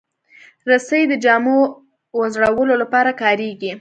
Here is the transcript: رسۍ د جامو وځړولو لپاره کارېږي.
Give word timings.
رسۍ 0.69 1.03
د 1.11 1.13
جامو 1.23 1.59
وځړولو 2.19 2.75
لپاره 2.81 3.11
کارېږي. 3.21 3.69